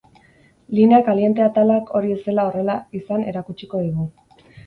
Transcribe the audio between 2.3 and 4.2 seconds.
zela horrela izan erakutsiko digu.